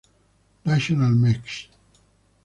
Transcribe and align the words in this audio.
Rational 0.65 1.11
Mech. 1.13 1.69